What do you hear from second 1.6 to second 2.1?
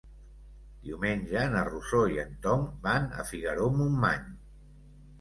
Rosó